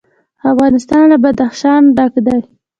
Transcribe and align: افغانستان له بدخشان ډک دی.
افغانستان 0.51 1.03
له 1.11 1.17
بدخشان 1.23 1.81
ډک 1.97 2.13
دی. 2.25 2.39